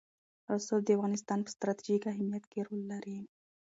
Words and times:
رسوب 0.51 0.81
د 0.85 0.89
افغانستان 0.97 1.39
په 1.43 1.49
ستراتیژیک 1.55 2.03
اهمیت 2.13 2.43
کې 2.51 2.59
رول 2.67 2.81
لري. 2.91 3.19